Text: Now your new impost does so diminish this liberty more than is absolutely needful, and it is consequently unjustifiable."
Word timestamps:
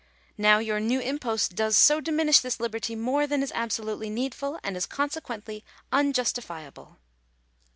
Now 0.35 0.57
your 0.57 0.79
new 0.79 0.99
impost 0.99 1.53
does 1.53 1.77
so 1.77 1.99
diminish 2.01 2.39
this 2.39 2.59
liberty 2.59 2.95
more 2.95 3.27
than 3.27 3.43
is 3.43 3.51
absolutely 3.53 4.09
needful, 4.09 4.57
and 4.63 4.75
it 4.75 4.79
is 4.79 4.87
consequently 4.87 5.63
unjustifiable." 5.91 6.97